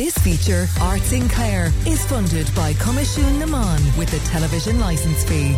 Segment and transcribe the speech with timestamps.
[0.00, 5.24] This feature, Arts in Clare, is funded by Coimisiún na Meán with a television licence
[5.24, 5.54] fee.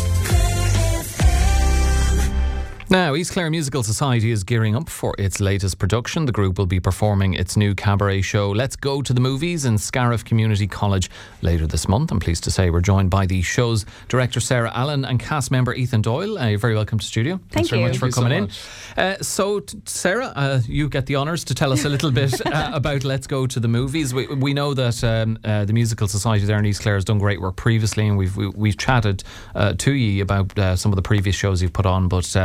[2.93, 6.27] Now, East Clare Musical Society is gearing up for its latest production.
[6.27, 9.79] The group will be performing its new cabaret show, Let's Go to the Movies, in
[9.79, 11.11] Scariff Community College
[11.41, 12.13] later this month.
[12.13, 15.73] I'm pleased to say we're joined by the show's director, Sarah Allen, and cast member,
[15.73, 16.37] Ethan Doyle.
[16.37, 17.37] Uh, you're very welcome to the studio.
[17.37, 19.07] Thank Thanks very much for Thank you coming so in.
[19.07, 22.47] Uh, so, t- Sarah, uh, you get the honours to tell us a little bit
[22.47, 24.13] uh, about Let's Go to the Movies.
[24.13, 27.19] We, we know that um, uh, the Musical Society there in East Clare has done
[27.19, 30.97] great work previously, and we've we, we've chatted uh, to you about uh, some of
[30.97, 32.09] the previous shows you've put on.
[32.09, 32.37] But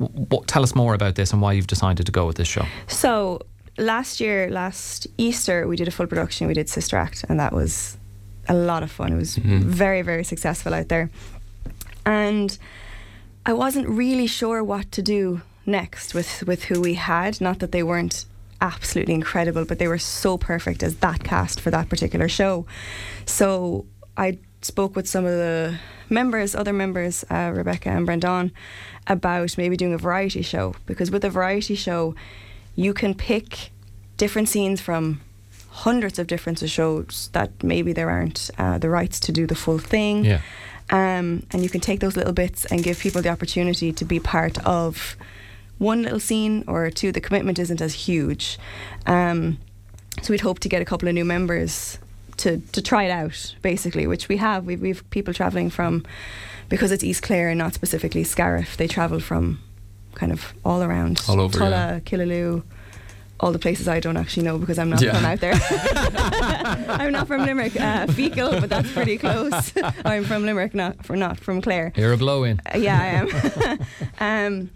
[0.00, 2.36] uh, w- w- tell us more about this and why you've decided to go with
[2.36, 2.64] this show.
[2.86, 3.40] So
[3.78, 6.46] last year, last Easter, we did a full production.
[6.46, 7.96] We did Sister Act, and that was
[8.48, 9.12] a lot of fun.
[9.12, 11.10] It was very, very successful out there.
[12.04, 12.56] And
[13.46, 17.40] I wasn't really sure what to do next with, with who we had.
[17.40, 18.24] Not that they weren't
[18.60, 22.66] absolutely incredible, but they were so perfect as that cast for that particular show.
[23.24, 23.86] So
[24.16, 28.52] I spoke with some of the members, other members, uh, Rebecca and Brendan,
[29.06, 32.14] about maybe doing a variety show because with a variety show,
[32.76, 33.70] you can pick
[34.16, 35.20] different scenes from
[35.70, 39.78] hundreds of different shows that maybe there aren't uh, the rights to do the full
[39.78, 40.24] thing.
[40.24, 40.40] Yeah.
[40.90, 44.18] Um, and you can take those little bits and give people the opportunity to be
[44.18, 45.16] part of
[45.78, 47.12] one little scene or two.
[47.12, 48.58] The commitment isn't as huge.
[49.06, 49.58] Um,
[50.20, 51.98] so we'd hope to get a couple of new members
[52.40, 54.64] to, to try it out, basically, which we have.
[54.66, 56.04] We've, we've people travelling from,
[56.68, 59.60] because it's East Clare and not specifically Scariff, they travel from
[60.14, 61.20] kind of all around.
[61.28, 62.00] All over, Tulla, yeah.
[62.00, 62.62] Killaloe,
[63.38, 65.14] all the places I don't actually know because I'm not Yeah.
[65.14, 65.54] from out there.
[66.88, 69.72] I'm not from Limerick, uh, fecal, but that's pretty close.
[70.04, 71.92] I'm from Limerick, not from not from Clare.
[71.96, 72.60] You're a blow in.
[72.74, 74.50] Uh, yeah, I am.
[74.60, 74.70] um,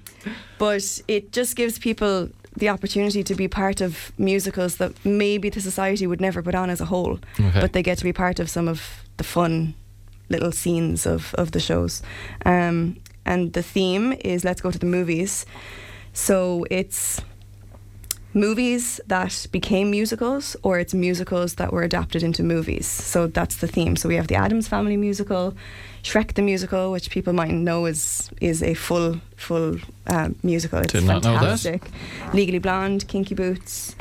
[0.59, 5.61] but it just gives people the opportunity to be part of musicals that maybe the
[5.61, 7.61] society would never put on as a whole, Okay.
[7.61, 9.75] but they get to be part of some of the fun
[10.29, 12.03] little scenes of, of the shows.
[12.47, 15.47] Um, and the theme is Let's Go to the Movies.
[16.13, 17.21] So it's
[18.35, 22.87] movies that became musicals or it's musicals that were adapted into movies.
[22.87, 23.97] So that's the theme.
[23.97, 25.55] So we have the Addams Family musical,
[26.03, 30.81] Shrek the musical, which people might know is is a full full uh, musical.
[30.81, 31.41] It's Did not know that.
[31.41, 31.83] fantastic.
[32.33, 33.95] Legally Blonde, Kinky Boots.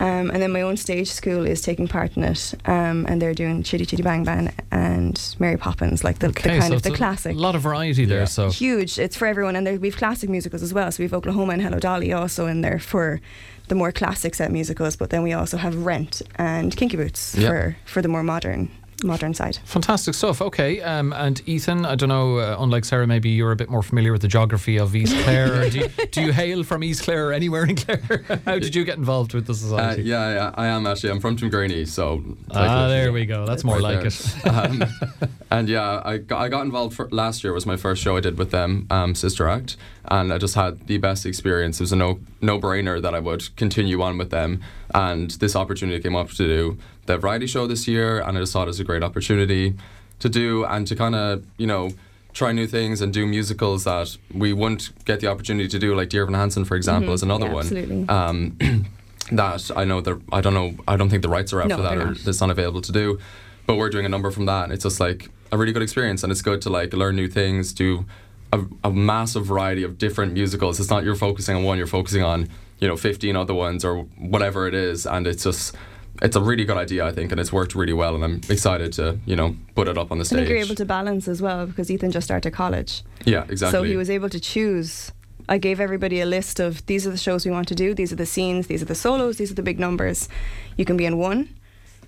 [0.00, 3.34] Um, and then my own stage school is taking part in it, um, and they're
[3.34, 6.92] doing Chitty Chitty Bang Bang and Mary Poppins, like the, the kind so of the
[6.92, 8.20] it's a lot of variety there.
[8.20, 8.24] Yeah.
[8.26, 8.98] So huge.
[8.98, 10.90] It's for everyone, and we've classic musicals as well.
[10.92, 13.20] So we've Oklahoma and Hello Dolly also in there for
[13.66, 14.96] the more classic set musicals.
[14.96, 17.48] But then we also have Rent and Kinky Boots Yeah.
[17.48, 18.70] for for the more modern
[19.04, 19.58] modern side.
[19.64, 20.42] Fantastic stuff.
[20.42, 22.38] Okay, um, and Ethan, I don't know.
[22.38, 25.68] Uh, unlike Sarah, maybe you're a bit more familiar with the geography of East Clare.
[25.70, 28.24] do, you, do you hail from East Clare or anywhere in Clare?
[28.44, 30.02] How did you get involved with the Uh, society?
[30.02, 31.10] yeah, yeah, I am actually.
[31.10, 32.22] I'm from Tuamgraney, so.
[32.50, 33.46] Ah, there we go.
[33.46, 34.06] That's more Right like there.
[34.08, 34.46] it.
[34.48, 34.84] um,
[35.50, 38.20] and yeah, I got, I got involved for, last year was my first show I
[38.20, 39.76] did with them, um, Sister Act,
[40.06, 41.80] and I just had the best experience.
[41.80, 44.60] It was a no no brainer that I would continue on with them,
[44.94, 48.52] and this opportunity came up to do the variety show this year, and I just
[48.52, 49.74] thought it was a great opportunity
[50.20, 51.90] to do and to kind of you know
[52.34, 56.08] try new things and do musicals that we wouldn't get the opportunity to do, like
[56.10, 57.14] Dear Evan Hansen, for example, Mhm.
[57.14, 57.62] is another Yeah, one.
[57.62, 58.08] absolutely.
[58.08, 58.56] Um,
[59.32, 61.76] that I know that I don't know I don't think the rights are out No,
[61.76, 62.26] for that or not.
[62.26, 63.18] it's not available to do.
[63.66, 66.22] But we're doing a number from that and it's just like a really good experience
[66.22, 68.04] and it's good to like learn new things, do
[68.52, 70.80] a, a massive variety of different musicals.
[70.80, 72.48] It's not you're focusing on one, you're focusing on,
[72.78, 75.74] you know, fifteen other ones or whatever it is and it's just
[76.22, 78.92] it's a really good idea, I think, and it's worked really well, and I'm excited
[78.94, 80.38] to, you know, put it up on the stage.
[80.38, 83.78] I think you're able to balance as well because Ethan just started college, yeah, exactly.
[83.78, 85.12] so he was able to choose.
[85.48, 88.12] I gave everybody a list of these are the shows we want to do, these
[88.12, 90.28] are the scenes, these are the solos, these are the big numbers.
[90.76, 91.48] You can be in one,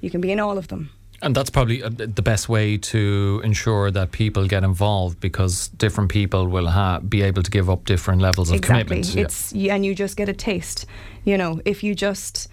[0.01, 0.91] you can be in all of them.
[1.23, 6.11] And that's probably uh, the best way to ensure that people get involved because different
[6.11, 9.03] people will ha- be able to give up different levels of exactly.
[9.03, 9.17] commitment.
[9.17, 10.87] It's yeah, and you just get a taste.
[11.25, 12.49] You know, if you just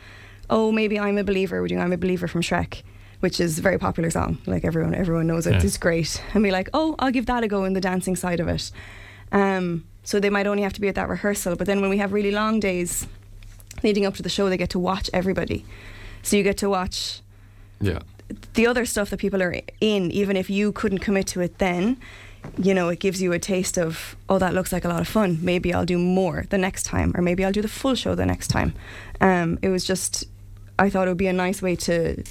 [0.49, 2.81] oh maybe I'm a believer, we're doing I'm a believer from Shrek,
[3.21, 4.37] which is a very popular song.
[4.45, 5.51] Like everyone everyone knows it.
[5.51, 5.63] Yeah.
[5.63, 6.21] It's great.
[6.33, 8.71] And be like, oh, I'll give that a go in the dancing side of it.
[9.31, 11.97] Um, so they might only have to be at that rehearsal, but then when we
[11.99, 13.07] have really long days
[13.83, 15.65] leading up to the show, they get to watch everybody.
[16.21, 17.21] So you get to watch
[17.79, 17.99] yeah.
[18.53, 21.97] The other stuff that people are in, even if you couldn't commit to it then,
[22.57, 25.07] you know, it gives you a taste of, oh, that looks like a lot of
[25.07, 25.37] fun.
[25.41, 28.25] Maybe I'll do more the next time, or maybe I'll do the full show the
[28.25, 28.73] next time.
[29.21, 30.25] Um, it was just,
[30.79, 32.23] I thought it would be a nice way to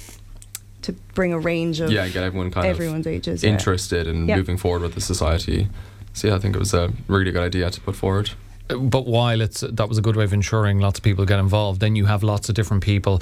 [0.83, 3.43] to bring a range of Yeah, get everyone kind everyone's of ages.
[3.43, 3.49] yeah.
[3.49, 4.37] interested in Yeah.
[4.37, 5.67] moving forward with the society.
[6.13, 8.29] So yeah, I think it was a really good idea to put forward.
[8.69, 11.79] But while it's that was a good way of ensuring lots of people get involved,
[11.81, 13.21] then you have lots of different people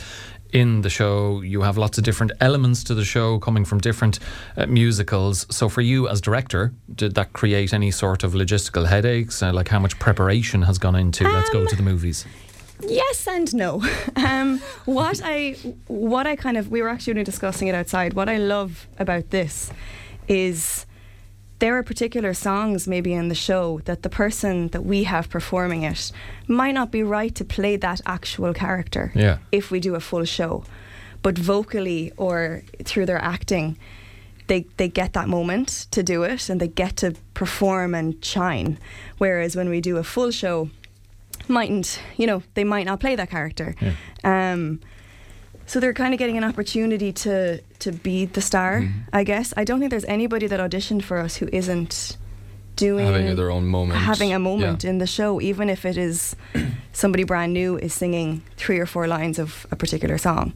[0.56, 1.42] in the show.
[1.42, 4.20] You have lots of different elements to the show coming from different
[4.58, 5.46] uh, musicals.
[5.50, 9.44] So, for you as director, did that create any sort of logistical headaches?
[9.44, 12.26] Uh, like how much preparation has gone into Let's Go Um, to the Movies?
[12.82, 13.84] Yes and no.
[14.16, 15.56] Um, what I
[15.88, 18.14] what I kind of we were actually only discussing it outside.
[18.14, 19.72] What I love about this
[20.28, 20.86] is
[21.60, 25.84] there are particular songs maybe in the show that the person that we have performing
[25.84, 26.12] it
[26.48, 29.38] might not be right to play that actual character Yeah.
[29.52, 30.64] if we do a full show.
[31.22, 33.78] But vocally or through their acting,
[34.48, 38.78] they they get that moment to do it and they get to perform and shine.
[39.18, 40.70] Whereas when we do a full show,
[41.48, 43.76] mightn't you know they might not play that character.
[44.24, 44.80] Um,
[45.68, 49.00] so they're kind of getting an opportunity to to be the star, Mm-hmm.
[49.14, 49.54] I guess.
[49.58, 52.18] I don't think there's anybody that auditioned for us who isn't
[52.76, 54.00] doing Having their own moment.
[54.00, 54.90] having a moment Yeah.
[54.92, 56.36] in the show, even if it is
[56.94, 60.54] somebody brand new is singing three or four lines of a particular song.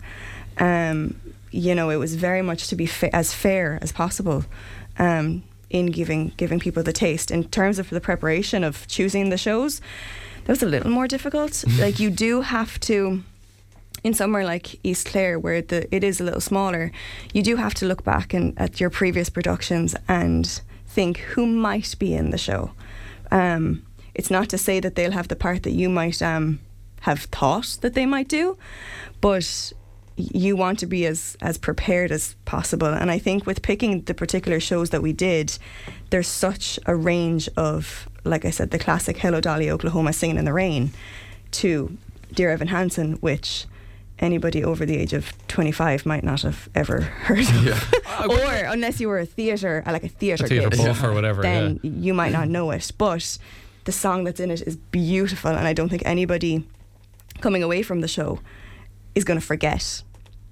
[0.58, 1.16] Um,
[1.52, 4.44] you know, it was very much to be fa- as fair as possible
[5.00, 7.32] um, in giving giving people the taste.
[7.32, 9.82] In terms of the preparation of choosing the shows,
[10.44, 11.64] that was a little more difficult.
[11.80, 13.24] like you do have to
[14.04, 16.92] in somewhere like East Clare, where the it is a little smaller,
[17.34, 21.96] you do have to look back and at your previous productions and think who might
[22.00, 22.72] be in the show.
[23.32, 23.84] Um,
[24.16, 26.60] it's not to say that they'll have the part that you might um,
[27.02, 28.58] have thought that they might do,
[29.22, 29.72] but
[30.16, 32.88] you want to be as as prepared as possible.
[32.88, 35.58] And I think with picking the particular shows that we did,
[36.10, 40.46] there's such a range of, like I said, the classic "Hello Dolly, Oklahoma, Singing in
[40.46, 40.92] the Rain,"
[41.52, 41.98] to
[42.34, 43.66] "Dear Evan Hansen," which
[44.20, 47.64] anybody over the age of 25 might not have ever heard of.
[47.64, 47.80] Yeah.
[48.30, 51.14] or unless you were a theatre, uh, like a theatre A theatre kid, buff or
[51.14, 51.42] whatever.
[51.42, 51.92] then yeah.
[51.92, 52.92] you might not know it.
[52.98, 53.38] But
[53.86, 56.68] the song that's in it is beautiful, and I don't think anybody
[57.42, 58.40] coming away from the show
[59.16, 60.04] is going to forget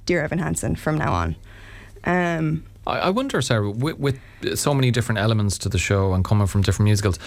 [0.06, 1.36] Dear Evan Hansen from now on.
[2.06, 4.20] Um, I, I wonder, Sarah, with, with
[4.56, 7.20] so many different elements to the show and coming from different musicals,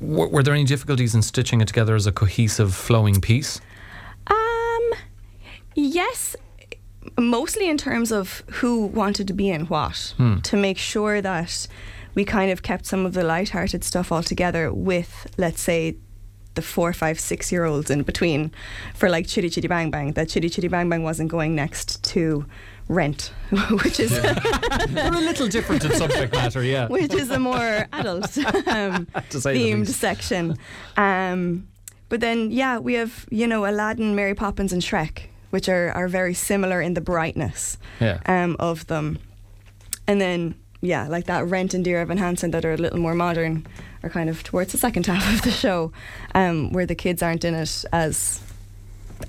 [0.00, 3.60] were, were there any difficulties in stitching it together as a cohesive, flowing piece?
[5.76, 6.34] Yes,
[7.18, 10.38] mostly in terms of who wanted to be in what, Hmm.
[10.40, 11.68] to make sure that
[12.14, 15.96] we kind of kept some of the light-hearted stuff all together with, let's say,
[16.54, 18.50] the four, five, six year olds in between
[18.94, 20.12] for like Chitty Chitty Bang Bang.
[20.14, 22.46] That Chitty Chitty Bang Bang wasn't going next to
[22.88, 23.30] Rent,
[23.84, 26.88] which is They're a little different in subject matter, yeah.
[26.96, 28.38] which is a more adult
[28.68, 30.56] um, To say the themed section.
[30.96, 31.68] Um,
[32.08, 35.24] but then, yeah, we have you know Aladdin, Mary Poppins, and Shrek,
[35.56, 38.18] which are are very similar in the brightness Yeah.
[38.26, 39.18] um, of them.
[40.06, 43.14] And then, yeah, like that Rent and Dear Evan Hansen that are a little more
[43.14, 43.66] modern
[44.02, 45.92] are kind of towards the second half of the show,
[46.34, 48.40] um, where the kids aren't in it as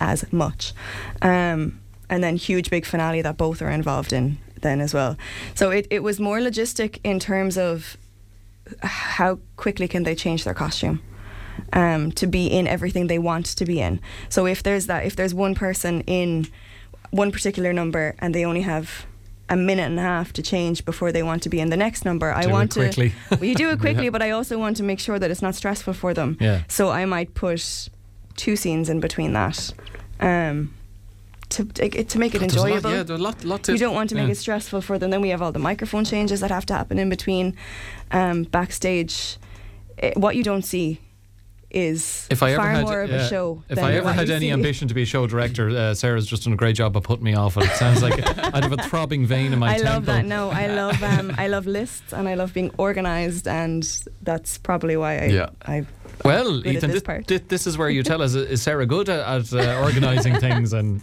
[0.01, 0.73] as much.
[1.21, 1.79] Um,
[2.09, 5.15] and then huge big finale that both are involved in then as well.
[5.55, 7.95] So it, it was more logistic in terms of
[8.81, 10.99] how quickly can they change their costume
[11.73, 13.99] um, to be in everything they want to be in.
[14.29, 16.47] So if there's that, if there's one person in
[17.11, 19.05] one particular number and they only have
[19.49, 22.03] a minute and a half to change before they want to be in the next
[22.03, 23.09] number, I Do it want quickly.
[23.09, 23.15] to.
[23.37, 25.55] Well, you do it quickly, but I also want to make sure that it's not
[25.55, 26.37] stressful for them.
[26.39, 26.63] Yeah.
[26.67, 27.89] So I might put
[28.35, 29.73] two scenes in between that.
[30.19, 30.73] Um,
[31.49, 33.77] to, to make it There's a lot- enjoyable yeah, there's a lot, lot to you
[33.77, 34.31] don't want to make yeah.
[34.33, 35.11] it stressful for them.
[35.11, 37.55] Then we have all the microphone changes that have to happen in between.
[38.11, 39.37] Um, backstage,
[39.99, 40.99] eh, what you don't see
[41.69, 43.63] is If I ever far had, more of yeah, a show.
[43.69, 46.45] If than I ever had any ambition to be a show director, uh, Sarah's just
[46.45, 47.63] done a great job of putting me off it.
[47.65, 48.13] It sounds like
[48.55, 49.87] I'd have a throbbing vein in my temple.
[49.87, 49.93] I temple.
[49.93, 50.25] love that.
[50.25, 53.83] No, I love um, I love lists and I love being organised, and
[54.21, 55.49] that's probably why I Yeah.
[55.65, 55.85] I
[56.25, 57.27] Well, Ethan, this thi- part.
[57.27, 59.19] thi- this is where you tell us is Sarah good at,
[59.53, 61.01] at uh, organising things and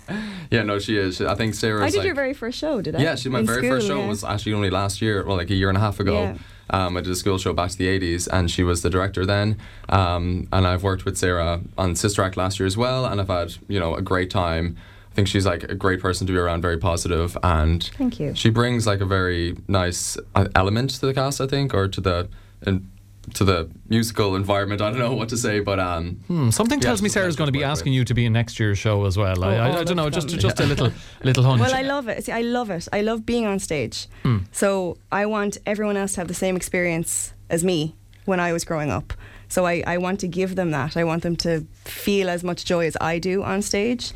[0.51, 1.21] Yeah, no, she is.
[1.21, 1.85] I think Sarah.
[1.85, 3.01] I did like, your very first show, did I?
[3.03, 4.09] Yeah, she, my In very school, first show yeah.
[4.09, 6.15] was actually only last year, well, like a year and a half ago.
[6.23, 6.37] Yeah.
[6.71, 9.27] Um, I did a school show back to the 80s, and she was the director
[9.27, 9.59] then.
[9.91, 13.29] Um, and I've worked with Sarah on Sister Act last year as well, and I've
[13.29, 14.77] had, you know, a great time.
[15.13, 18.35] I think she's like a great person to be around, very positive, and Thank you.
[18.35, 22.01] she brings like a very nice uh, element to the cast, I think, or to
[22.01, 22.29] the
[22.67, 22.91] in,
[23.35, 24.81] to the musical environment.
[24.83, 27.49] I don't know what to say, but um, hmm, something Yeah, tells me Sarah's going
[27.49, 29.43] to be pleasure to work asking you to be in next year's show as well.
[29.45, 30.39] I, Oh, I, all I don't know, of just them.
[30.39, 31.61] just a little little hunch.
[31.61, 32.25] Well, I love it.
[32.25, 32.87] See, I love it.
[32.93, 34.07] I love being on stage.
[34.23, 34.39] Hmm.
[34.53, 37.95] So I want everyone else to have the same experience as me
[38.27, 39.13] when I was growing up.
[39.49, 40.97] So I, I want to give them that.
[40.97, 44.13] I want them to feel as much joy as I do on stage.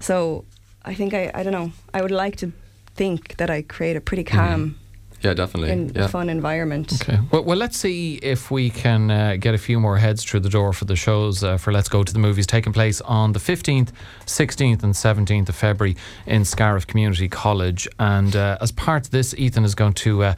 [0.00, 0.44] So
[0.84, 1.72] I think I, I don't know.
[1.94, 2.52] I would like to
[2.94, 4.76] think that I create a pretty calm
[5.22, 5.70] Yeah, definitely.
[5.70, 6.04] in yeah.
[6.04, 6.92] a fun environment.
[7.00, 7.18] Okay.
[7.30, 10.48] Well, well, let's see if we can uh, get a few more heads through the
[10.48, 13.38] door for the shows uh, for Let's Go to the Movies taking place on the
[13.38, 13.90] 15th,
[14.26, 17.88] 16th, and 17th of February in Scariff Community College.
[17.98, 20.34] And uh, as part of this, Ethan is going to uh,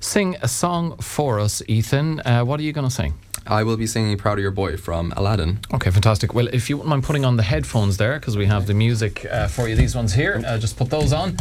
[0.00, 1.62] sing a song for us.
[1.66, 3.14] Ethan, uh, what are you going to sing?
[3.46, 5.60] I will be singing "Proud of Your Boy" from Aladdin.
[5.72, 6.34] Okay, fantastic.
[6.34, 9.24] Well, if you wouldn't mind putting on the headphones there, because we have the music
[9.24, 11.34] uh, for you, these ones here, uh, just put those on.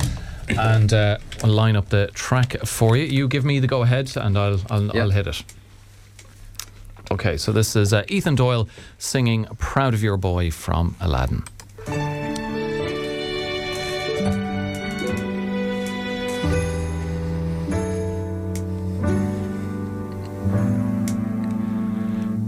[0.49, 3.03] And uh, I'll line up the track for you.
[3.05, 5.03] You give me the go ahead, and I'll I'll, Yeah.
[5.03, 5.43] I'll hit it.
[7.11, 11.43] Okay, so this is uh, Ethan Doyle singing "Proud of Your Boy" from Aladdin.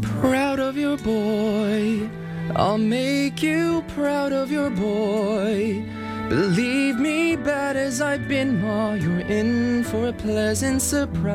[0.02, 2.10] Proud of your boy,
[2.56, 5.84] I'll make you proud of your boy.
[6.30, 7.29] Believe me,
[7.90, 11.34] as I've been, Ma, you're in for a pleasant surprise.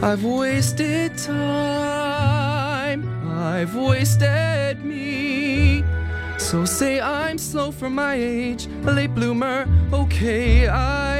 [0.00, 5.84] I've wasted time, I've wasted me.
[6.38, 9.68] So say I'm slow for my age, a late bloomer.
[9.92, 11.18] Okay, I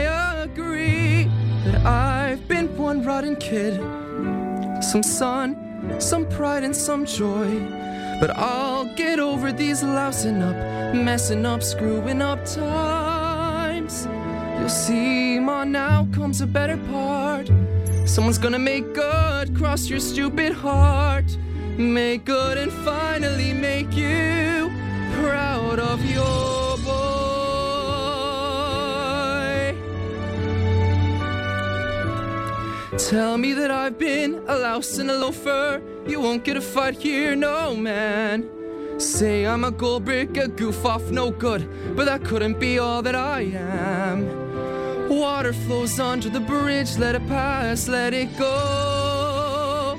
[0.49, 1.29] agree
[1.67, 3.75] that I've been one rotten kid
[4.83, 5.49] some sun,
[5.99, 7.82] some pride, and some joy.
[8.23, 10.55] But I'll get over these lousing up,
[10.95, 14.07] messing up, screwing up times.
[14.61, 17.51] You'll see, Ma, now comes a better part.
[18.07, 21.37] Someone's gonna make good, cross your stupid heart.
[21.77, 24.71] Make good and finally make you
[25.19, 26.62] proud of your
[32.99, 35.81] Tell me that I've been a louse and a loafer.
[36.07, 38.51] You won't get a fight here, no man.
[38.99, 43.01] Say I'm a gold brick, a goof off, no good, but that couldn't be all
[43.01, 45.09] that I am.
[45.09, 49.99] Water flows under the bridge, let it pass, let it go.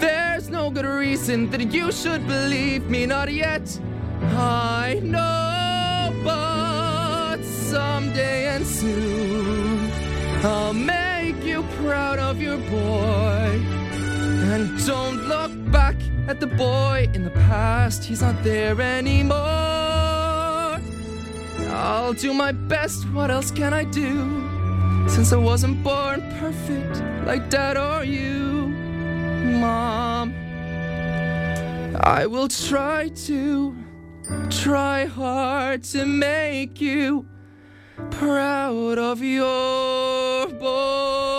[0.00, 3.80] There's no good reason that you should believe me, not yet.
[4.20, 9.92] I know, but someday and soon
[10.44, 10.95] I'll make
[11.86, 13.60] proud of your boy.
[14.52, 15.94] And don't look back
[16.26, 19.36] at the boy in the past, he's not there anymore.
[21.70, 24.12] I'll do my best, what else can I do?
[25.08, 28.68] Since I wasn't born perfect like dad or you,
[29.60, 30.34] mom.
[32.00, 33.76] I will try to,
[34.50, 37.26] try hard to make you
[38.10, 41.35] proud of your boy.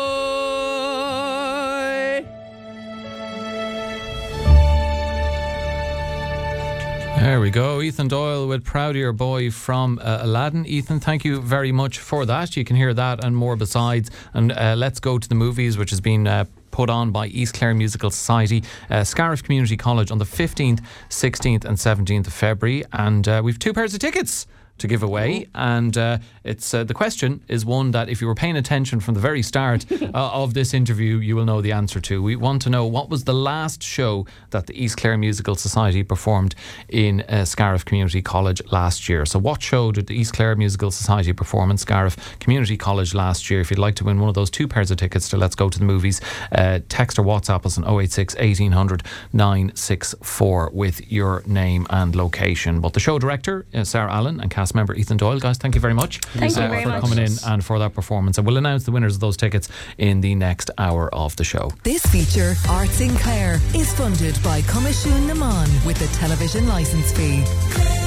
[7.28, 7.82] There we go.
[7.82, 10.66] Ethan Doyle with Proud of Your Boy from uh, Aladdin.
[10.66, 12.56] Ethan, thank you very much for that.
[12.56, 14.10] You can hear that and more besides.
[14.34, 16.26] And uh, let's go to the movies, which has been.
[16.26, 20.84] Uh, Put on by East Clare Musical Society, uh, Scariff Community College on the 15th,
[21.10, 22.84] 16th, and 17th of February.
[22.94, 24.46] And uh, we've two pairs of tickets
[24.78, 25.48] to give away.
[25.56, 29.14] And uh, it's uh, the question is one that if you were paying attention from
[29.14, 32.22] the very start uh, of this interview, you will know the answer to.
[32.22, 36.04] We want to know what was the last show that the East Clare Musical Society
[36.04, 36.56] performed
[36.90, 39.26] in uh, Scariff Community College last year.
[39.26, 43.50] So, what show did the East Clare Musical Society perform in Scariff Community College last
[43.50, 43.62] year?
[43.62, 45.70] If you'd like to win one of those two pairs of tickets to Let's Go
[45.70, 49.04] to the Movies, uh, text or WhatsApp us on 086 1800
[49.34, 52.82] 964 with your name and location.
[52.82, 55.82] But the show director, uh, Sarah Allen, and cast member Ethan Doyle, guys, thank you
[55.82, 57.02] very much Thank you uh, very for much.
[57.02, 58.38] coming in and for that performance.
[58.38, 61.72] And we'll announce the winners of those tickets in the next hour of the show.
[61.84, 68.07] This feature, Arts in Clare, is funded by Commission Naman with the television licence fee.